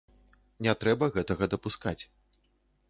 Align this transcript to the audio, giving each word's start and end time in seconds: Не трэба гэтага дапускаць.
Не 0.67 0.73
трэба 0.83 1.11
гэтага 1.19 1.51
дапускаць. 1.53 1.99